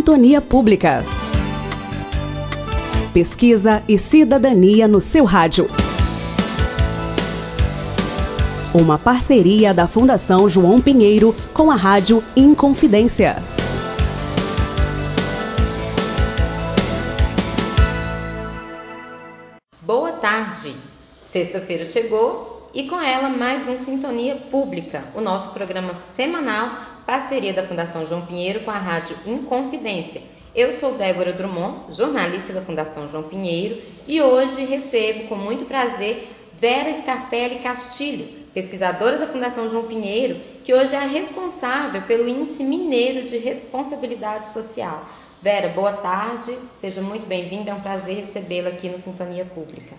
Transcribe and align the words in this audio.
Sintonia 0.00 0.40
Pública. 0.40 1.04
Pesquisa 3.12 3.82
e 3.86 3.98
cidadania 3.98 4.88
no 4.88 4.98
seu 4.98 5.26
rádio. 5.26 5.68
Uma 8.72 8.98
parceria 8.98 9.74
da 9.74 9.86
Fundação 9.86 10.48
João 10.48 10.80
Pinheiro 10.80 11.36
com 11.52 11.70
a 11.70 11.74
Rádio 11.74 12.24
Inconfidência. 12.34 13.36
Boa 19.82 20.12
tarde! 20.12 20.74
Sexta-feira 21.22 21.84
chegou 21.84 22.70
e 22.72 22.84
com 22.88 22.98
ela 22.98 23.28
mais 23.28 23.68
um 23.68 23.76
Sintonia 23.76 24.36
Pública, 24.50 25.04
o 25.14 25.20
nosso 25.20 25.50
programa 25.50 25.92
semanal, 25.92 26.70
parceria 27.10 27.52
da 27.52 27.66
Fundação 27.66 28.06
João 28.06 28.24
Pinheiro 28.24 28.60
com 28.60 28.70
a 28.70 28.78
Rádio 28.78 29.16
Inconfidência. 29.26 30.22
Eu 30.54 30.72
sou 30.72 30.94
Débora 30.94 31.32
Drummond, 31.32 31.92
jornalista 31.92 32.52
da 32.52 32.62
Fundação 32.62 33.08
João 33.08 33.24
Pinheiro, 33.24 33.82
e 34.06 34.22
hoje 34.22 34.64
recebo 34.64 35.26
com 35.26 35.34
muito 35.34 35.64
prazer 35.64 36.30
Vera 36.54 36.92
Scarpelli 36.94 37.58
Castilho, 37.64 38.24
pesquisadora 38.54 39.18
da 39.18 39.26
Fundação 39.26 39.68
João 39.68 39.88
Pinheiro, 39.88 40.36
que 40.62 40.72
hoje 40.72 40.94
é 40.94 40.98
a 40.98 41.04
responsável 41.04 42.02
pelo 42.02 42.28
Índice 42.28 42.62
Mineiro 42.62 43.26
de 43.26 43.38
Responsabilidade 43.38 44.46
Social. 44.46 45.04
Vera, 45.42 45.68
boa 45.70 45.94
tarde, 45.94 46.56
seja 46.80 47.02
muito 47.02 47.26
bem-vinda, 47.26 47.72
é 47.72 47.74
um 47.74 47.80
prazer 47.80 48.18
recebê-la 48.18 48.68
aqui 48.68 48.88
no 48.88 48.98
Sintonia 49.00 49.44
Pública. 49.44 49.96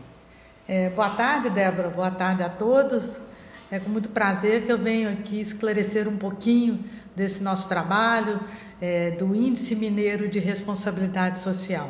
É, 0.66 0.90
boa 0.92 1.10
tarde, 1.10 1.50
Débora, 1.50 1.90
boa 1.90 2.12
tarde 2.12 2.42
a 2.42 2.48
todos. 2.48 3.31
É 3.72 3.80
com 3.80 3.90
muito 3.90 4.10
prazer 4.10 4.66
que 4.66 4.72
eu 4.72 4.78
venho 4.78 5.10
aqui 5.10 5.40
esclarecer 5.40 6.06
um 6.06 6.18
pouquinho 6.18 6.84
desse 7.16 7.42
nosso 7.42 7.70
trabalho, 7.70 8.38
é, 8.82 9.12
do 9.12 9.34
Índice 9.34 9.78
Mineiro 9.78 10.28
de 10.28 10.40
Responsabilidade 10.40 11.40
Social. 11.40 11.90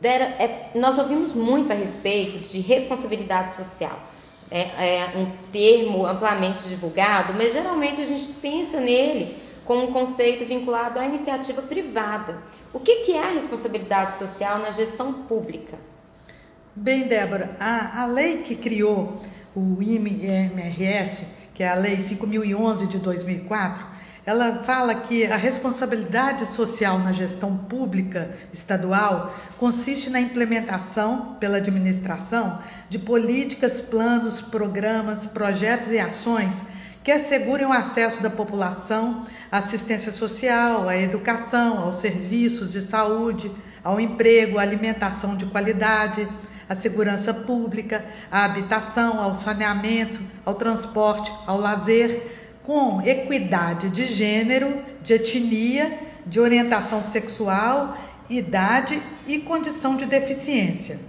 Vera, 0.00 0.24
é, 0.24 0.72
nós 0.74 0.98
ouvimos 0.98 1.34
muito 1.34 1.72
a 1.72 1.76
respeito 1.76 2.50
de 2.50 2.58
responsabilidade 2.58 3.52
social. 3.52 3.96
É, 4.50 5.02
é, 5.04 5.16
um 5.16 5.30
termo 5.52 6.04
amplamente 6.04 6.66
divulgado, 6.66 7.32
mas 7.34 7.52
geralmente 7.52 8.00
a 8.00 8.04
gente 8.04 8.26
pensa 8.42 8.80
nele 8.80 9.36
como 9.64 9.84
um 9.84 9.92
conceito 9.92 10.44
vinculado 10.44 10.98
à 10.98 11.06
iniciativa 11.06 11.62
privada. 11.62 12.36
O 12.72 12.80
que, 12.80 13.04
que 13.04 13.12
é 13.12 13.22
a 13.22 13.30
responsabilidade 13.30 14.16
social 14.16 14.58
na 14.58 14.72
gestão 14.72 15.12
pública? 15.12 15.78
Bem, 16.74 17.06
Débora, 17.06 17.56
a, 17.60 18.02
a 18.02 18.06
lei 18.06 18.38
que 18.38 18.56
criou 18.56 19.20
o 19.54 19.82
IMRS, 19.82 21.26
que 21.54 21.62
é 21.62 21.68
a 21.68 21.74
Lei 21.74 21.98
5011 21.98 22.86
de 22.86 22.98
2004, 22.98 23.84
ela 24.24 24.62
fala 24.62 24.94
que 24.94 25.24
a 25.26 25.36
responsabilidade 25.36 26.46
social 26.46 26.98
na 26.98 27.12
gestão 27.12 27.56
pública 27.56 28.30
estadual 28.52 29.34
consiste 29.58 30.10
na 30.10 30.20
implementação 30.20 31.36
pela 31.40 31.56
administração 31.56 32.58
de 32.88 32.98
políticas, 32.98 33.80
planos, 33.80 34.40
programas, 34.40 35.26
projetos 35.26 35.90
e 35.90 35.98
ações 35.98 36.66
que 37.02 37.10
assegurem 37.10 37.66
o 37.66 37.72
acesso 37.72 38.22
da 38.22 38.28
população 38.28 39.26
à 39.50 39.58
assistência 39.58 40.12
social, 40.12 40.88
à 40.88 40.96
educação, 40.96 41.78
aos 41.78 41.96
serviços 41.96 42.72
de 42.72 42.82
saúde, 42.82 43.50
ao 43.82 43.98
emprego, 43.98 44.58
à 44.58 44.62
alimentação 44.62 45.34
de 45.34 45.46
qualidade, 45.46 46.28
à 46.70 46.74
segurança 46.76 47.34
pública, 47.34 48.04
à 48.30 48.44
habitação, 48.44 49.20
ao 49.20 49.34
saneamento, 49.34 50.20
ao 50.44 50.54
transporte, 50.54 51.32
ao 51.44 51.58
lazer, 51.58 52.22
com 52.62 53.02
equidade 53.02 53.90
de 53.90 54.06
gênero, 54.06 54.80
de 55.02 55.14
etnia, 55.14 55.98
de 56.24 56.38
orientação 56.38 57.02
sexual, 57.02 57.98
idade 58.28 59.02
e 59.26 59.40
condição 59.40 59.96
de 59.96 60.06
deficiência. 60.06 61.00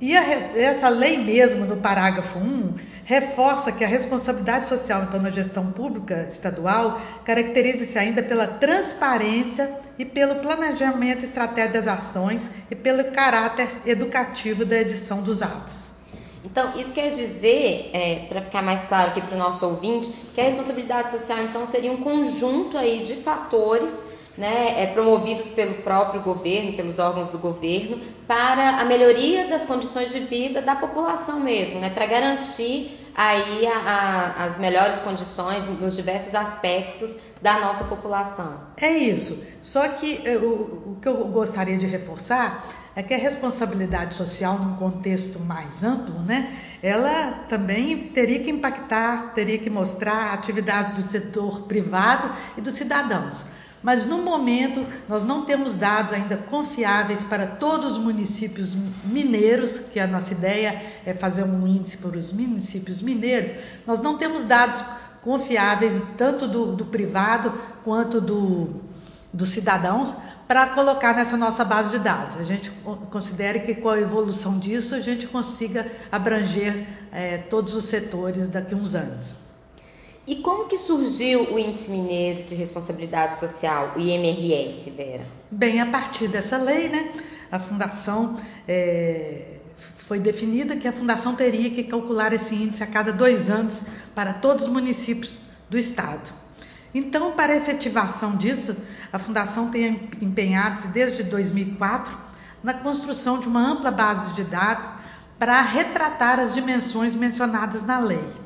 E 0.00 0.16
a, 0.16 0.22
essa 0.58 0.88
lei 0.88 1.18
mesmo, 1.18 1.66
no 1.66 1.76
parágrafo 1.76 2.38
1, 2.38 2.74
reforça 3.04 3.70
que 3.70 3.84
a 3.84 3.88
responsabilidade 3.88 4.66
social, 4.66 5.04
então, 5.04 5.20
na 5.20 5.30
gestão 5.30 5.70
pública 5.70 6.26
estadual, 6.28 7.00
caracteriza-se 7.24 7.98
ainda 7.98 8.22
pela 8.22 8.46
transparência 8.46 9.70
e 9.98 10.04
pelo 10.04 10.36
planejamento 10.36 11.24
estratégico 11.24 11.74
das 11.74 11.86
ações 11.86 12.50
e 12.70 12.74
pelo 12.74 13.04
caráter 13.12 13.68
educativo 13.84 14.64
da 14.64 14.76
edição 14.80 15.22
dos 15.22 15.42
atos. 15.42 15.90
Então, 16.44 16.78
isso 16.78 16.92
quer 16.92 17.10
dizer, 17.10 17.90
é, 17.92 18.26
para 18.28 18.42
ficar 18.42 18.62
mais 18.62 18.82
claro 18.82 19.10
aqui 19.10 19.20
para 19.20 19.34
o 19.34 19.38
nosso 19.38 19.64
ouvinte, 19.64 20.10
que 20.34 20.40
a 20.40 20.44
responsabilidade 20.44 21.10
social, 21.10 21.38
então, 21.42 21.64
seria 21.64 21.92
um 21.92 21.98
conjunto 21.98 22.76
aí 22.76 23.02
de 23.02 23.16
fatores 23.16 24.13
né, 24.36 24.82
é, 24.82 24.86
promovidos 24.86 25.48
pelo 25.48 25.74
próprio 25.82 26.20
governo, 26.20 26.72
pelos 26.74 26.98
órgãos 26.98 27.30
do 27.30 27.38
governo, 27.38 28.00
para 28.26 28.80
a 28.80 28.84
melhoria 28.84 29.46
das 29.48 29.64
condições 29.64 30.10
de 30.12 30.20
vida 30.20 30.60
da 30.60 30.74
população 30.74 31.40
mesmo, 31.40 31.78
né, 31.80 31.90
para 31.90 32.06
garantir 32.06 32.98
aí 33.14 33.64
a, 33.66 33.78
a, 33.78 34.44
as 34.44 34.58
melhores 34.58 34.98
condições 34.98 35.64
nos 35.80 35.94
diversos 35.94 36.34
aspectos 36.34 37.16
da 37.40 37.60
nossa 37.60 37.84
população. 37.84 38.60
É 38.76 38.90
isso. 38.90 39.44
Só 39.62 39.86
que 39.88 40.20
eu, 40.24 40.32
eh, 40.32 40.90
o 40.90 40.96
que 41.00 41.08
eu 41.08 41.16
gostaria 41.28 41.78
de 41.78 41.86
reforçar 41.86 42.64
é 42.96 43.02
que 43.02 43.14
a 43.14 43.18
responsabilidade 43.18 44.14
social, 44.14 44.58
num 44.58 44.76
contexto 44.76 45.38
mais 45.40 45.82
amplo, 45.82 46.20
né, 46.20 46.56
ela 46.82 47.32
também 47.48 48.08
teria 48.08 48.40
que 48.40 48.50
impactar, 48.50 49.32
teria 49.34 49.58
que 49.58 49.70
mostrar 49.70 50.32
atividades 50.32 50.92
do 50.92 51.02
setor 51.02 51.62
privado 51.62 52.30
e 52.56 52.60
dos 52.60 52.74
cidadãos. 52.74 53.46
Mas 53.84 54.06
no 54.06 54.22
momento 54.22 54.84
nós 55.06 55.26
não 55.26 55.44
temos 55.44 55.76
dados 55.76 56.10
ainda 56.10 56.38
confiáveis 56.38 57.22
para 57.22 57.46
todos 57.46 57.92
os 57.92 57.98
municípios 57.98 58.74
mineiros, 59.04 59.78
que 59.78 60.00
a 60.00 60.06
nossa 60.06 60.32
ideia 60.32 60.82
é 61.04 61.12
fazer 61.12 61.42
um 61.42 61.66
índice 61.68 61.98
para 61.98 62.16
os 62.16 62.32
municípios 62.32 63.02
mineiros, 63.02 63.52
nós 63.86 64.00
não 64.00 64.16
temos 64.16 64.42
dados 64.44 64.82
confiáveis 65.20 66.00
tanto 66.16 66.48
do, 66.48 66.74
do 66.74 66.86
privado 66.86 67.52
quanto 67.84 68.22
do, 68.22 68.70
dos 69.30 69.50
cidadãos 69.50 70.14
para 70.48 70.66
colocar 70.68 71.14
nessa 71.14 71.36
nossa 71.36 71.62
base 71.62 71.90
de 71.90 71.98
dados. 71.98 72.38
A 72.38 72.42
gente 72.42 72.70
considera 73.10 73.58
que 73.58 73.74
com 73.74 73.90
a 73.90 74.00
evolução 74.00 74.58
disso 74.58 74.94
a 74.94 75.00
gente 75.00 75.26
consiga 75.26 75.86
abranger 76.10 76.86
é, 77.12 77.36
todos 77.36 77.74
os 77.74 77.84
setores 77.84 78.48
daqui 78.48 78.72
a 78.72 78.78
uns 78.78 78.94
anos. 78.94 79.43
E 80.26 80.36
como 80.36 80.66
que 80.66 80.78
surgiu 80.78 81.52
o 81.52 81.58
Índice 81.58 81.90
Mineiro 81.90 82.44
de 82.44 82.54
Responsabilidade 82.54 83.38
Social, 83.38 83.92
o 83.94 84.00
IMRS, 84.00 84.88
Vera? 84.90 85.26
Bem, 85.50 85.82
a 85.82 85.86
partir 85.86 86.28
dessa 86.28 86.56
lei, 86.56 86.88
né, 86.88 87.12
a 87.52 87.58
fundação 87.58 88.40
é, 88.66 89.58
foi 89.98 90.18
definida 90.18 90.76
que 90.76 90.88
a 90.88 90.92
fundação 90.92 91.36
teria 91.36 91.68
que 91.68 91.84
calcular 91.84 92.32
esse 92.32 92.54
índice 92.54 92.82
a 92.82 92.86
cada 92.86 93.12
dois 93.12 93.50
anos 93.50 93.86
para 94.14 94.32
todos 94.32 94.64
os 94.64 94.72
municípios 94.72 95.38
do 95.68 95.76
estado. 95.76 96.32
Então, 96.94 97.32
para 97.32 97.52
a 97.52 97.56
efetivação 97.56 98.36
disso, 98.36 98.74
a 99.12 99.18
fundação 99.18 99.70
tem 99.70 100.08
empenhado-se 100.22 100.88
desde 100.88 101.22
2004 101.24 102.16
na 102.62 102.72
construção 102.72 103.40
de 103.40 103.46
uma 103.46 103.60
ampla 103.60 103.90
base 103.90 104.32
de 104.32 104.44
dados 104.44 104.88
para 105.38 105.60
retratar 105.60 106.40
as 106.40 106.54
dimensões 106.54 107.14
mencionadas 107.14 107.84
na 107.84 107.98
lei. 107.98 108.43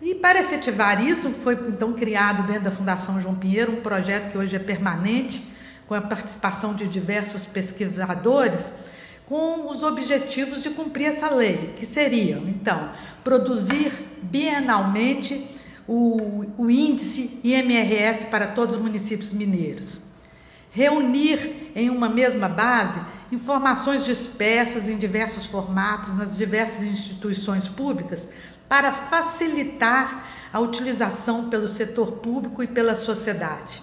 E 0.00 0.14
para 0.14 0.40
efetivar 0.40 1.04
isso, 1.04 1.30
foi 1.30 1.54
então 1.54 1.92
criado 1.92 2.46
dentro 2.46 2.64
da 2.64 2.70
Fundação 2.70 3.20
João 3.20 3.34
Pinheiro 3.34 3.72
um 3.72 3.80
projeto 3.80 4.30
que 4.30 4.38
hoje 4.38 4.54
é 4.54 4.58
permanente, 4.58 5.42
com 5.88 5.94
a 5.94 6.00
participação 6.00 6.74
de 6.74 6.86
diversos 6.86 7.46
pesquisadores, 7.46 8.72
com 9.26 9.70
os 9.70 9.82
objetivos 9.82 10.62
de 10.62 10.70
cumprir 10.70 11.06
essa 11.06 11.30
lei, 11.34 11.74
que 11.76 11.84
seriam, 11.84 12.46
então, 12.48 12.90
produzir 13.24 13.92
bienalmente 14.22 15.46
o, 15.86 16.44
o 16.56 16.70
índice 16.70 17.40
IMRS 17.42 18.26
para 18.26 18.48
todos 18.48 18.76
os 18.76 18.80
municípios 18.80 19.32
mineiros, 19.32 20.00
reunir 20.70 21.57
em 21.74 21.90
uma 21.90 22.08
mesma 22.08 22.48
base 22.48 23.00
informações 23.30 24.04
dispersas 24.04 24.88
em 24.88 24.96
diversos 24.96 25.46
formatos 25.46 26.14
nas 26.16 26.36
diversas 26.36 26.84
instituições 26.84 27.68
públicas 27.68 28.32
para 28.68 28.92
facilitar 28.92 30.24
a 30.52 30.60
utilização 30.60 31.48
pelo 31.48 31.68
setor 31.68 32.12
público 32.12 32.62
e 32.62 32.66
pela 32.66 32.94
sociedade. 32.94 33.82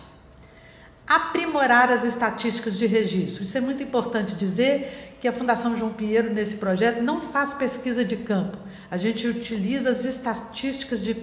Aprimorar 1.07 1.91
as 1.91 2.03
estatísticas 2.03 2.75
de 2.77 2.87
registro. 2.87 3.43
Isso 3.43 3.57
é 3.57 3.61
muito 3.61 3.83
importante 3.83 4.35
dizer 4.35 5.17
que 5.21 5.27
a 5.27 5.33
Fundação 5.33 5.77
João 5.77 5.93
Pinheiro, 5.93 6.33
nesse 6.33 6.55
projeto, 6.55 7.03
não 7.03 7.21
faz 7.21 7.53
pesquisa 7.53 8.03
de 8.03 8.17
campo. 8.17 8.57
A 8.89 8.97
gente 8.97 9.27
utiliza 9.27 9.91
as 9.91 10.03
estatísticas 10.03 11.03
de, 11.03 11.13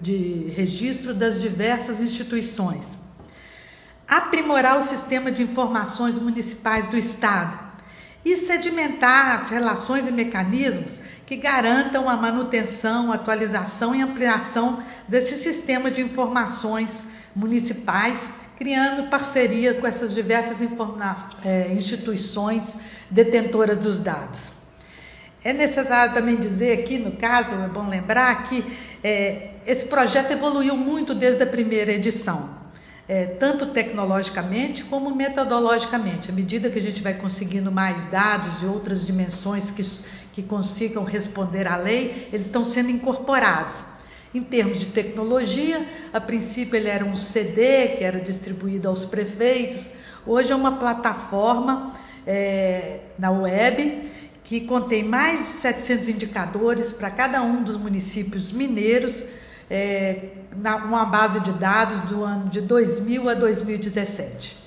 de 0.00 0.50
registro 0.54 1.12
das 1.12 1.40
diversas 1.40 2.00
instituições. 2.00 3.05
Aprimorar 4.08 4.78
o 4.78 4.82
sistema 4.82 5.30
de 5.30 5.42
informações 5.42 6.18
municipais 6.18 6.88
do 6.88 6.96
Estado 6.96 7.58
e 8.24 8.36
sedimentar 8.36 9.34
as 9.34 9.50
relações 9.50 10.06
e 10.06 10.12
mecanismos 10.12 11.00
que 11.24 11.36
garantam 11.36 12.08
a 12.08 12.16
manutenção, 12.16 13.12
atualização 13.12 13.94
e 13.94 14.02
ampliação 14.02 14.82
desse 15.08 15.34
sistema 15.34 15.90
de 15.90 16.00
informações 16.00 17.08
municipais 17.34 18.46
criando 18.56 19.10
parceria 19.10 19.74
com 19.74 19.86
essas 19.86 20.14
diversas 20.14 20.66
é, 21.44 21.72
instituições 21.72 22.80
detentoras 23.10 23.76
dos 23.76 24.00
dados. 24.00 24.52
É 25.44 25.52
necessário 25.52 26.14
também 26.14 26.36
dizer 26.36 26.80
aqui, 26.80 26.98
no 26.98 27.12
caso, 27.12 27.54
é 27.54 27.68
bom 27.68 27.88
lembrar 27.88 28.48
que 28.48 28.64
é, 29.04 29.50
esse 29.66 29.86
projeto 29.86 30.32
evoluiu 30.32 30.76
muito 30.76 31.14
desde 31.14 31.42
a 31.42 31.46
primeira 31.46 31.92
edição, 31.92 32.48
é, 33.08 33.26
tanto 33.26 33.66
tecnologicamente 33.66 34.84
como 34.84 35.14
metodologicamente. 35.14 36.30
À 36.30 36.34
medida 36.34 36.70
que 36.70 36.78
a 36.78 36.82
gente 36.82 37.02
vai 37.02 37.14
conseguindo 37.14 37.70
mais 37.70 38.06
dados 38.06 38.60
de 38.60 38.66
outras 38.66 39.06
dimensões 39.06 39.70
que, 39.70 39.82
que 40.32 40.42
consigam 40.42 41.04
responder 41.04 41.66
à 41.66 41.76
lei, 41.76 42.28
eles 42.32 42.46
estão 42.46 42.64
sendo 42.64 42.90
incorporados. 42.90 43.84
Em 44.34 44.42
termos 44.42 44.80
de 44.80 44.86
tecnologia, 44.86 45.86
a 46.12 46.20
princípio 46.20 46.76
ele 46.76 46.88
era 46.88 47.04
um 47.04 47.16
CD 47.16 47.88
que 47.96 48.04
era 48.04 48.20
distribuído 48.20 48.88
aos 48.88 49.06
prefeitos, 49.06 49.92
hoje 50.26 50.52
é 50.52 50.56
uma 50.56 50.72
plataforma 50.72 51.94
é, 52.26 52.98
na 53.18 53.30
web 53.30 54.10
que 54.42 54.60
contém 54.60 55.02
mais 55.02 55.40
de 55.40 55.52
700 55.54 56.08
indicadores 56.08 56.92
para 56.92 57.10
cada 57.10 57.42
um 57.42 57.64
dos 57.64 57.76
municípios 57.76 58.52
mineiros, 58.52 59.24
é, 59.70 60.28
na, 60.56 60.76
uma 60.76 61.04
base 61.04 61.40
de 61.40 61.52
dados 61.52 62.00
do 62.02 62.22
ano 62.22 62.48
de 62.48 62.60
2000 62.60 63.28
a 63.28 63.34
2017. 63.34 64.66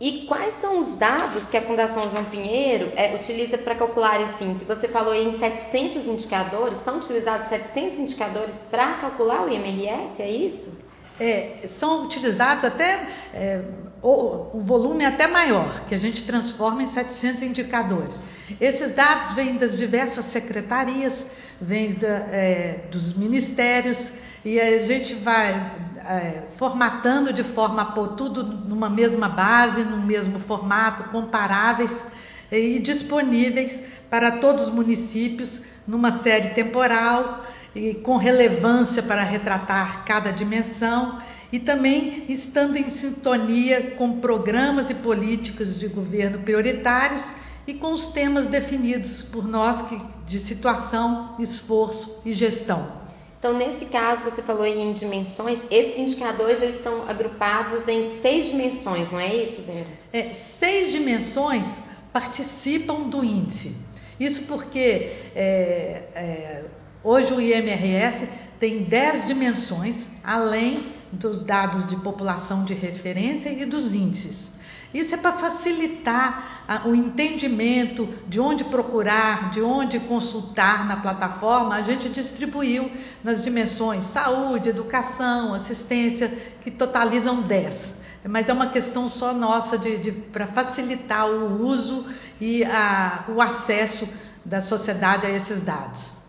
E 0.00 0.24
quais 0.26 0.54
são 0.54 0.78
os 0.78 0.92
dados 0.92 1.44
que 1.44 1.58
a 1.58 1.62
Fundação 1.62 2.10
João 2.10 2.24
Pinheiro 2.24 2.90
é, 2.96 3.14
utiliza 3.14 3.58
para 3.58 3.74
calcular 3.74 4.18
esse 4.20 4.42
índice? 4.42 4.64
Você 4.64 4.88
falou 4.88 5.14
em 5.14 5.36
700 5.36 6.06
indicadores, 6.06 6.78
são 6.78 6.96
utilizados 6.96 7.48
700 7.48 7.98
indicadores 7.98 8.56
para 8.70 8.94
calcular 8.94 9.42
o 9.44 9.50
IMRS, 9.50 10.22
é 10.22 10.30
isso? 10.30 10.88
É, 11.20 11.66
são 11.66 12.06
utilizados 12.06 12.64
até 12.64 13.06
é, 13.34 13.60
o, 14.02 14.60
volume 14.60 15.04
é 15.04 15.08
até 15.08 15.26
maior, 15.26 15.84
que 15.86 15.94
a 15.94 15.98
gente 15.98 16.24
transforma 16.24 16.82
em 16.82 16.86
700 16.86 17.42
indicadores. 17.42 18.22
Esses 18.60 18.92
dados 18.92 19.34
vêm 19.34 19.56
das 19.56 19.76
diversas 19.76 20.24
secretarias, 20.24 21.32
vêm 21.60 21.92
da, 21.94 22.08
é, 22.08 22.84
dos 22.90 23.14
ministérios, 23.14 24.12
e 24.44 24.58
a 24.58 24.80
gente 24.82 25.14
vai 25.14 25.52
é, 25.96 26.44
formatando 26.56 27.32
de 27.32 27.44
forma 27.44 27.82
a 27.82 27.84
pôr 27.86 28.08
tudo 28.08 28.42
numa 28.42 28.88
mesma 28.88 29.28
base, 29.28 29.84
num 29.84 30.00
mesmo 30.00 30.40
formato, 30.40 31.04
comparáveis 31.04 32.06
e 32.50 32.78
disponíveis 32.78 34.00
para 34.08 34.32
todos 34.32 34.68
os 34.68 34.74
municípios 34.74 35.62
numa 35.86 36.10
série 36.10 36.50
temporal 36.50 37.44
e 37.74 37.94
com 37.94 38.16
relevância 38.16 39.02
para 39.02 39.22
retratar 39.22 40.04
cada 40.04 40.32
dimensão 40.32 41.20
e 41.52 41.58
também 41.58 42.24
estando 42.28 42.76
em 42.76 42.88
sintonia 42.88 43.92
com 43.96 44.20
programas 44.20 44.90
e 44.90 44.94
políticas 44.94 45.78
de 45.78 45.88
governo 45.88 46.38
prioritários 46.40 47.32
e 47.66 47.74
com 47.74 47.92
os 47.92 48.08
temas 48.08 48.46
definidos 48.46 49.22
por 49.22 49.46
nós 49.46 49.82
que, 49.82 50.00
de 50.26 50.38
situação, 50.38 51.36
esforço 51.38 52.22
e 52.24 52.32
gestão. 52.32 53.00
Então, 53.38 53.54
nesse 53.54 53.86
caso, 53.86 54.22
você 54.22 54.42
falou 54.42 54.66
em 54.66 54.92
dimensões, 54.92 55.64
esses 55.70 55.98
indicadores 55.98 56.60
eles 56.60 56.76
estão 56.76 57.08
agrupados 57.08 57.88
em 57.88 58.04
seis 58.04 58.48
dimensões, 58.48 59.10
não 59.10 59.18
é 59.18 59.34
isso, 59.34 59.62
Vera? 59.62 59.86
É, 60.12 60.30
seis 60.30 60.92
dimensões 60.92 61.66
participam 62.12 63.08
do 63.08 63.24
índice. 63.24 63.76
Isso 64.18 64.42
porque 64.42 65.12
é, 65.34 66.02
é, 66.14 66.64
hoje 67.02 67.32
o 67.32 67.40
IMRS 67.40 68.28
tem 68.58 68.82
dez 68.82 69.26
dimensões, 69.26 70.22
além 70.22 70.99
dos 71.12 71.42
dados 71.42 71.86
de 71.86 71.96
população 71.96 72.64
de 72.64 72.74
referência 72.74 73.48
e 73.50 73.64
dos 73.64 73.94
índices. 73.94 74.60
Isso 74.92 75.14
é 75.14 75.18
para 75.18 75.32
facilitar 75.32 76.82
o 76.84 76.94
entendimento 76.94 78.08
de 78.26 78.40
onde 78.40 78.64
procurar, 78.64 79.50
de 79.50 79.62
onde 79.62 80.00
consultar 80.00 80.86
na 80.86 80.96
plataforma. 80.96 81.76
A 81.76 81.82
gente 81.82 82.08
distribuiu 82.08 82.90
nas 83.22 83.42
dimensões 83.42 84.06
saúde, 84.06 84.68
educação, 84.68 85.54
assistência, 85.54 86.28
que 86.60 86.70
totalizam 86.70 87.42
10. 87.42 88.00
Mas 88.28 88.48
é 88.48 88.52
uma 88.52 88.66
questão 88.66 89.08
só 89.08 89.32
nossa 89.32 89.78
de, 89.78 89.96
de 89.98 90.12
para 90.12 90.46
facilitar 90.46 91.26
o 91.26 91.64
uso 91.64 92.04
e 92.40 92.64
a, 92.64 93.24
o 93.28 93.40
acesso 93.40 94.08
da 94.44 94.60
sociedade 94.60 95.24
a 95.24 95.30
esses 95.30 95.62
dados. 95.62 96.19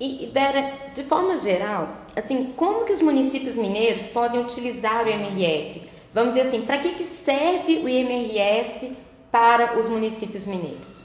E 0.00 0.30
Vera, 0.32 0.72
de 0.94 1.02
forma 1.04 1.36
geral, 1.36 2.06
assim, 2.16 2.54
como 2.56 2.86
que 2.86 2.92
os 2.92 3.02
municípios 3.02 3.54
mineiros 3.54 4.06
podem 4.06 4.40
utilizar 4.40 5.04
o 5.04 5.08
IMRS? 5.10 5.82
Vamos 6.14 6.34
dizer 6.34 6.48
assim, 6.48 6.62
para 6.62 6.78
que, 6.78 6.94
que 6.94 7.04
serve 7.04 7.80
o 7.80 7.88
IMRS 7.88 8.96
para 9.30 9.78
os 9.78 9.86
municípios 9.86 10.46
mineiros? 10.46 11.04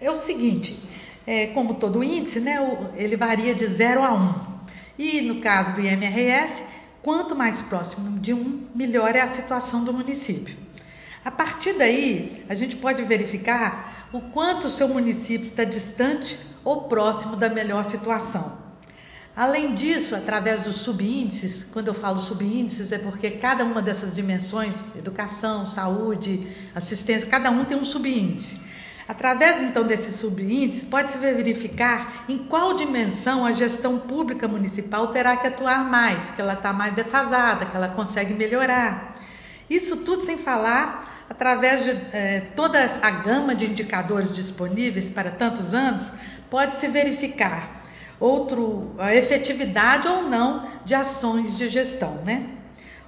É 0.00 0.10
o 0.10 0.16
seguinte, 0.16 0.74
é, 1.26 1.48
como 1.48 1.74
todo 1.74 2.02
índice, 2.02 2.40
né, 2.40 2.56
ele 2.96 3.14
varia 3.14 3.54
de 3.54 3.66
0 3.66 4.02
a 4.02 4.14
1. 4.14 4.16
Um. 4.16 4.34
E 4.98 5.20
no 5.20 5.42
caso 5.42 5.74
do 5.74 5.82
IMRS, 5.82 6.64
quanto 7.02 7.36
mais 7.36 7.60
próximo 7.60 8.18
de 8.20 8.32
1, 8.32 8.38
um, 8.38 8.66
melhor 8.74 9.14
é 9.14 9.20
a 9.20 9.28
situação 9.28 9.84
do 9.84 9.92
município. 9.92 10.56
A 11.22 11.30
partir 11.30 11.74
daí, 11.74 12.42
a 12.48 12.54
gente 12.54 12.76
pode 12.76 13.02
verificar 13.02 14.08
o 14.14 14.20
quanto 14.20 14.66
o 14.66 14.70
seu 14.70 14.88
município 14.88 15.44
está 15.44 15.64
distante 15.64 16.38
ou 16.64 16.82
próximo 16.82 17.36
da 17.36 17.48
melhor 17.48 17.84
situação. 17.84 18.64
Além 19.36 19.74
disso, 19.74 20.14
através 20.14 20.60
dos 20.60 20.76
subíndices, 20.76 21.70
quando 21.72 21.88
eu 21.88 21.94
falo 21.94 22.18
subíndices 22.18 22.92
é 22.92 22.98
porque 22.98 23.32
cada 23.32 23.64
uma 23.64 23.82
dessas 23.82 24.14
dimensões, 24.14 24.76
educação, 24.96 25.66
saúde, 25.66 26.46
assistência, 26.72 27.28
cada 27.28 27.50
um 27.50 27.64
tem 27.64 27.76
um 27.76 27.84
subíndice. 27.84 28.60
Através 29.08 29.60
então 29.60 29.84
desses 29.84 30.14
subíndices, 30.16 30.84
pode-se 30.84 31.18
verificar 31.18 32.24
em 32.28 32.38
qual 32.38 32.74
dimensão 32.74 33.44
a 33.44 33.52
gestão 33.52 33.98
pública 33.98 34.46
municipal 34.48 35.08
terá 35.08 35.36
que 35.36 35.48
atuar 35.48 35.84
mais, 35.84 36.30
que 36.30 36.40
ela 36.40 36.54
está 36.54 36.72
mais 36.72 36.94
defasada, 36.94 37.66
que 37.66 37.76
ela 37.76 37.88
consegue 37.88 38.32
melhorar. 38.32 39.16
Isso 39.68 40.04
tudo 40.04 40.22
sem 40.22 40.38
falar, 40.38 41.26
através 41.28 41.84
de 41.84 41.90
eh, 42.12 42.42
toda 42.54 42.78
a 43.02 43.10
gama 43.10 43.54
de 43.54 43.66
indicadores 43.66 44.34
disponíveis 44.34 45.10
para 45.10 45.30
tantos 45.30 45.74
anos, 45.74 46.12
pode-se 46.50 46.88
verificar 46.88 47.82
outro, 48.20 48.94
a 48.98 49.14
efetividade 49.14 50.08
ou 50.08 50.22
não 50.22 50.68
de 50.84 50.94
ações 50.94 51.56
de 51.56 51.68
gestão. 51.68 52.22
Né? 52.24 52.48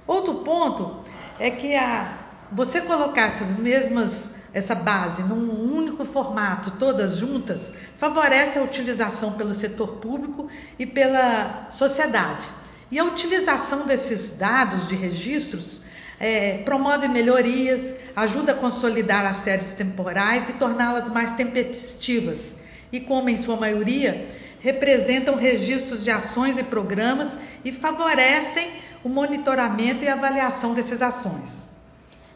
Outro 0.05 0.35
ponto 0.35 0.97
é 1.39 1.49
que 1.49 1.75
a, 1.75 2.11
você 2.51 2.81
colocar 2.81 3.23
essas 3.23 3.57
mesmas, 3.57 4.31
essa 4.53 4.75
base 4.75 5.23
num 5.23 5.75
único 5.75 6.05
formato, 6.05 6.71
todas 6.71 7.17
juntas, 7.17 7.71
favorece 7.97 8.59
a 8.59 8.63
utilização 8.63 9.33
pelo 9.33 9.53
setor 9.53 9.97
público 9.97 10.47
e 10.77 10.85
pela 10.85 11.67
sociedade. 11.69 12.47
E 12.89 12.97
a 12.99 13.03
utilização 13.03 13.85
desses 13.85 14.37
dados 14.37 14.87
de 14.87 14.95
registros 14.95 15.81
é, 16.19 16.59
promove 16.59 17.07
melhorias, 17.07 17.93
ajuda 18.15 18.53
a 18.53 18.55
consolidar 18.55 19.25
as 19.25 19.37
séries 19.37 19.73
temporais 19.73 20.49
e 20.49 20.53
torná-las 20.53 21.09
mais 21.09 21.33
tempestivas. 21.33 22.56
E 22.91 22.99
como 22.99 23.29
em 23.29 23.37
sua 23.37 23.55
maioria 23.55 24.27
representam 24.59 25.35
registros 25.35 26.03
de 26.03 26.11
ações 26.11 26.57
e 26.57 26.63
programas 26.63 27.37
e 27.63 27.71
favorecem 27.71 28.69
o 29.03 29.09
monitoramento 29.09 30.03
e 30.03 30.07
avaliação 30.07 30.73
dessas 30.73 31.01
ações. 31.01 31.67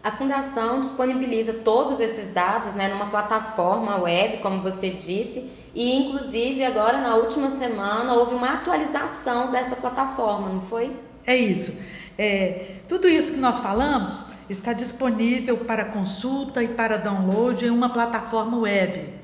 A 0.03 0.11
Fundação 0.11 0.79
disponibiliza 0.79 1.53
todos 1.53 1.99
esses 1.99 2.33
dados 2.33 2.73
né, 2.73 2.87
numa 2.87 3.07
plataforma 3.07 3.97
web, 3.97 4.37
como 4.37 4.61
você 4.61 4.89
disse, 4.89 5.51
e 5.75 5.95
inclusive 5.95 6.63
agora 6.65 6.99
na 6.99 7.15
última 7.15 7.49
semana 7.49 8.13
houve 8.13 8.33
uma 8.33 8.53
atualização 8.53 9.51
dessa 9.51 9.75
plataforma, 9.75 10.49
não 10.49 10.61
foi? 10.61 10.91
É 11.25 11.35
isso. 11.35 11.79
É, 12.17 12.77
tudo 12.87 13.07
isso 13.07 13.33
que 13.33 13.39
nós 13.39 13.59
falamos 13.59 14.23
está 14.49 14.73
disponível 14.73 15.57
para 15.57 15.85
consulta 15.85 16.63
e 16.63 16.67
para 16.67 16.97
download 16.97 17.65
em 17.65 17.69
uma 17.69 17.89
plataforma 17.89 18.57
web. 18.57 19.20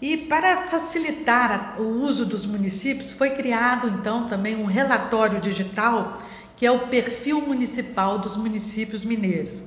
E 0.00 0.16
para 0.16 0.62
facilitar 0.62 1.76
o 1.78 2.02
uso 2.02 2.24
dos 2.24 2.46
municípios, 2.46 3.12
foi 3.12 3.30
criado 3.30 3.86
então 3.88 4.26
também 4.26 4.56
um 4.56 4.64
relatório 4.64 5.38
digital, 5.40 6.22
que 6.56 6.64
é 6.64 6.70
o 6.70 6.88
perfil 6.88 7.42
municipal 7.42 8.18
dos 8.18 8.34
municípios 8.34 9.04
mineiros. 9.04 9.62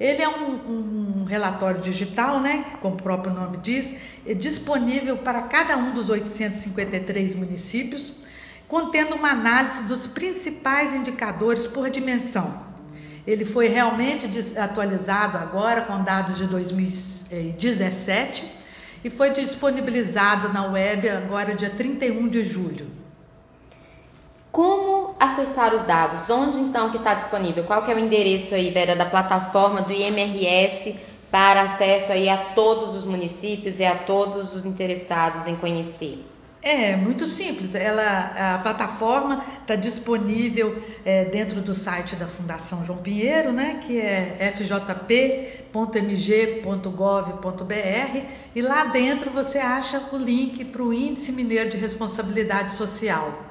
Ele 0.00 0.22
é 0.22 0.28
um, 0.28 1.20
um 1.20 1.24
relatório 1.24 1.80
digital, 1.80 2.40
né, 2.40 2.64
como 2.80 2.94
o 2.94 3.02
próprio 3.02 3.32
nome 3.32 3.58
diz, 3.58 3.94
é 4.26 4.34
disponível 4.34 5.18
para 5.18 5.42
cada 5.42 5.76
um 5.76 5.92
dos 5.92 6.08
853 6.08 7.36
municípios, 7.36 8.14
contendo 8.66 9.14
uma 9.14 9.30
análise 9.30 9.84
dos 9.84 10.08
principais 10.08 10.94
indicadores 10.94 11.66
por 11.66 11.90
dimensão. 11.90 12.68
Ele 13.26 13.44
foi 13.44 13.68
realmente 13.68 14.26
atualizado 14.58 15.36
agora 15.38 15.82
com 15.82 16.02
dados 16.02 16.38
de 16.38 16.46
2017 16.46 18.59
e 19.02 19.10
foi 19.10 19.30
disponibilizado 19.30 20.52
na 20.52 20.66
web 20.66 21.08
agora 21.08 21.54
dia 21.54 21.70
31 21.70 22.28
de 22.28 22.44
julho. 22.44 22.86
Como 24.52 25.14
acessar 25.18 25.72
os 25.72 25.82
dados? 25.82 26.28
Onde 26.28 26.58
então 26.58 26.90
que 26.90 26.96
está 26.96 27.14
disponível? 27.14 27.64
Qual 27.64 27.84
que 27.84 27.90
é 27.90 27.94
o 27.94 27.98
endereço 27.98 28.54
aí, 28.54 28.70
Vera, 28.70 28.96
da 28.96 29.06
plataforma 29.06 29.80
do 29.82 29.92
IMRS 29.92 30.96
para 31.30 31.62
acesso 31.62 32.12
aí 32.12 32.28
a 32.28 32.36
todos 32.36 32.96
os 32.96 33.04
municípios 33.04 33.78
e 33.78 33.84
a 33.84 33.94
todos 33.94 34.54
os 34.54 34.64
interessados 34.64 35.46
em 35.46 35.56
conhecer? 35.56 36.24
É 36.62 36.94
muito 36.94 37.26
simples. 37.26 37.74
Ela, 37.74 38.56
a 38.56 38.58
plataforma 38.58 39.42
está 39.62 39.74
disponível 39.76 40.76
é, 41.06 41.24
dentro 41.24 41.62
do 41.62 41.74
site 41.74 42.16
da 42.16 42.26
Fundação 42.26 42.84
João 42.84 42.98
Pinheiro, 42.98 43.50
né, 43.50 43.80
que 43.86 43.98
é 43.98 44.52
fjp.mg.gov.br, 44.54 45.72
e 48.54 48.60
lá 48.60 48.84
dentro 48.84 49.30
você 49.30 49.58
acha 49.58 50.02
o 50.12 50.18
link 50.18 50.66
para 50.66 50.82
o 50.82 50.92
Índice 50.92 51.32
Mineiro 51.32 51.70
de 51.70 51.78
Responsabilidade 51.78 52.72
Social. 52.72 53.46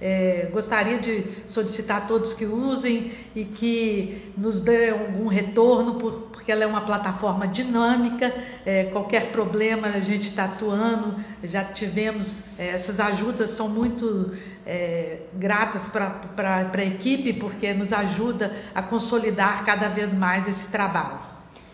É, 0.00 0.48
gostaria 0.52 0.98
de 0.98 1.24
solicitar 1.48 1.98
a 1.98 2.00
todos 2.02 2.34
que 2.34 2.44
usem 2.44 3.12
e 3.34 3.44
que 3.44 4.32
nos 4.36 4.60
dê 4.60 4.90
algum 4.90 5.26
retorno, 5.26 5.94
por, 5.94 6.35
porque 6.46 6.52
ela 6.52 6.62
é 6.62 6.66
uma 6.68 6.82
plataforma 6.82 7.48
dinâmica. 7.48 8.32
É, 8.64 8.84
qualquer 8.84 9.32
problema 9.32 9.88
a 9.88 9.98
gente 9.98 10.28
está 10.28 10.44
atuando, 10.44 11.16
já 11.42 11.64
tivemos, 11.64 12.44
é, 12.56 12.68
essas 12.68 13.00
ajudas 13.00 13.50
são 13.50 13.68
muito 13.68 14.32
é, 14.64 15.22
gratas 15.32 15.88
para 15.88 16.70
a 16.72 16.84
equipe, 16.84 17.32
porque 17.32 17.74
nos 17.74 17.92
ajuda 17.92 18.54
a 18.72 18.80
consolidar 18.80 19.64
cada 19.64 19.88
vez 19.88 20.14
mais 20.14 20.46
esse 20.46 20.70
trabalho. 20.70 21.18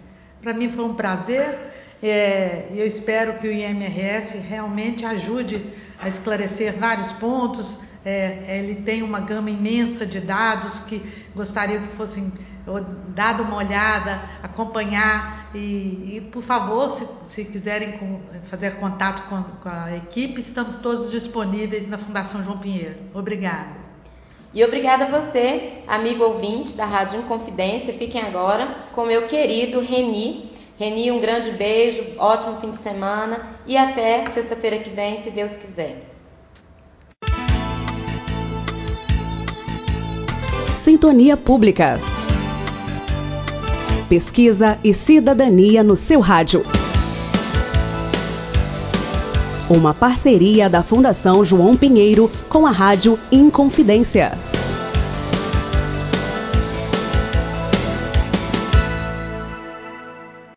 Para 0.41 0.53
mim 0.53 0.69
foi 0.69 0.85
um 0.85 0.95
prazer 0.95 1.59
é, 2.03 2.69
eu 2.75 2.87
espero 2.87 3.35
que 3.35 3.47
o 3.47 3.53
IMRS 3.53 4.39
realmente 4.39 5.07
ajude 5.07 5.65
a 6.01 6.09
esclarecer 6.09 6.77
vários 6.77 7.13
pontos. 7.13 7.81
É, 8.05 8.59
ele 8.59 8.83
tem 8.83 9.03
uma 9.03 9.21
gama 9.21 9.49
imensa 9.49 10.05
de 10.05 10.19
dados 10.19 10.81
que 10.81 11.01
gostaria 11.35 11.79
que 11.79 11.97
fossem 11.97 12.33
dado 13.09 13.43
uma 13.43 13.57
olhada, 13.57 14.21
acompanhar 14.43 15.51
e, 15.55 16.17
e 16.17 16.29
por 16.33 16.43
favor, 16.43 16.91
se, 16.91 17.07
se 17.29 17.45
quiserem 17.45 17.93
com, 17.93 18.21
fazer 18.45 18.77
contato 18.77 19.23
com, 19.29 19.43
com 19.43 19.69
a 19.69 19.97
equipe, 19.97 20.41
estamos 20.41 20.79
todos 20.79 21.11
disponíveis 21.11 21.89
na 21.89 21.99
Fundação 21.99 22.43
João 22.43 22.59
Pinheiro. 22.59 22.97
Obrigada. 23.15 23.83
E 24.55 24.63
obrigada 24.65 25.05
a 25.05 25.09
você, 25.09 25.83
amigo 25.89 26.25
ouvinte 26.25 26.77
da 26.77 26.85
Rádio 26.85 27.21
Inconfidência. 27.21 27.95
Fiquem 27.95 28.23
agora 28.23 28.67
com 28.93 29.07
meu 29.07 29.27
querido 29.27 29.81
Reni 29.81 30.52
Reni, 30.79 31.11
um 31.11 31.21
grande 31.21 31.51
beijo, 31.51 32.03
ótimo 32.19 32.57
fim 32.61 32.71
de 32.71 32.79
semana 32.79 33.41
e 33.67 33.77
até 33.77 34.25
sexta-feira 34.27 34.79
que 34.79 34.91
vem, 34.91 35.17
se 35.17 35.31
Deus 35.31 35.57
quiser. 35.57 35.97
Sintonia 40.75 41.37
Pública. 41.37 42.01
Pesquisa 44.09 44.79
e 44.83 44.93
cidadania 44.93 45.83
no 45.83 45.95
seu 45.95 46.21
rádio. 46.21 46.65
Uma 49.71 49.95
parceria 49.95 50.69
da 50.69 50.83
Fundação 50.83 51.45
João 51.45 51.77
Pinheiro 51.77 52.31
com 52.49 52.67
a 52.67 52.71
Rádio 52.71 53.19
Inconfidência. 53.31 54.52